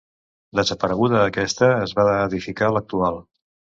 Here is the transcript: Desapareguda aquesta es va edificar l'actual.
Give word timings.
Desapareguda 0.59 1.21
aquesta 1.27 1.71
es 1.85 1.97
va 2.03 2.09
edificar 2.25 2.75
l'actual. 2.77 3.27